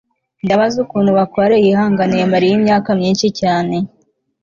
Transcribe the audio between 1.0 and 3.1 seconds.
bakware yihanganiye mariya imyaka